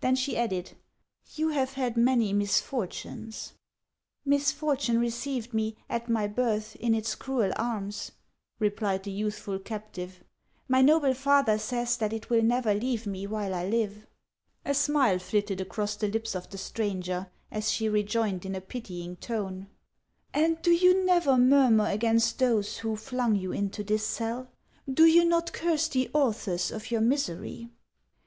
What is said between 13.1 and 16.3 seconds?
while I live." A smile flitted across the